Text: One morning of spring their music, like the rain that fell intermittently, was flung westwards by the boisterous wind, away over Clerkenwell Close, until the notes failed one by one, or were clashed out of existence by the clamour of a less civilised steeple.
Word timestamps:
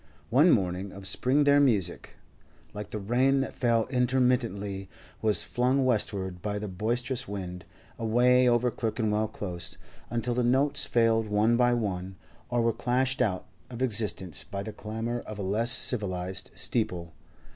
One 0.31 0.49
morning 0.49 0.91
of 0.91 1.05
spring 1.05 1.43
their 1.43 1.59
music, 1.59 2.15
like 2.73 2.89
the 2.89 2.97
rain 2.97 3.41
that 3.41 3.53
fell 3.53 3.85
intermittently, 3.91 4.89
was 5.21 5.43
flung 5.43 5.85
westwards 5.85 6.39
by 6.41 6.57
the 6.57 6.67
boisterous 6.67 7.27
wind, 7.27 7.65
away 7.99 8.49
over 8.49 8.71
Clerkenwell 8.71 9.27
Close, 9.27 9.77
until 10.09 10.33
the 10.33 10.43
notes 10.43 10.85
failed 10.85 11.27
one 11.27 11.55
by 11.55 11.75
one, 11.75 12.15
or 12.49 12.63
were 12.63 12.73
clashed 12.73 13.21
out 13.21 13.45
of 13.69 13.83
existence 13.83 14.43
by 14.43 14.63
the 14.63 14.73
clamour 14.73 15.19
of 15.27 15.37
a 15.37 15.43
less 15.43 15.69
civilised 15.69 16.49
steeple. 16.55 17.13